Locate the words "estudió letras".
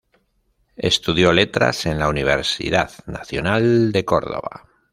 0.77-1.85